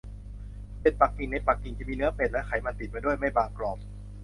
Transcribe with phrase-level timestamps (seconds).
[0.79, 3.77] เป็ดปักกิ่งในปักกิ่งจะมีเนื้อเป็ดและไขมันติดมาด้วย ไม่บางกรอบ